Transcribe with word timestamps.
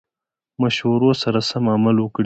مشورو 0.61 1.09
سره 1.23 1.39
سم 1.49 1.63
عمل 1.75 1.97
وکړي. 1.99 2.19